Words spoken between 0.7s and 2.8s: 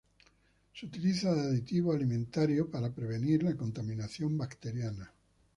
Se utiliza de aditivo alimentario